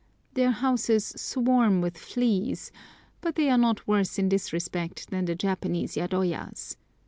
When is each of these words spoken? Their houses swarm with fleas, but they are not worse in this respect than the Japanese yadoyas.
Their 0.33 0.49
houses 0.49 1.13
swarm 1.15 1.79
with 1.79 1.95
fleas, 1.95 2.71
but 3.21 3.35
they 3.35 3.51
are 3.51 3.57
not 3.59 3.87
worse 3.87 4.17
in 4.17 4.29
this 4.29 4.51
respect 4.51 5.11
than 5.11 5.25
the 5.25 5.35
Japanese 5.35 5.93
yadoyas. 5.95 6.75